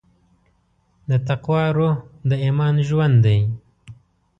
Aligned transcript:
د 1.09 1.11
تقوی 1.27 1.65
روح 1.77 1.95
د 2.29 2.31
ایمان 2.45 2.75
ژوند 2.87 3.15
دی. 3.25 3.39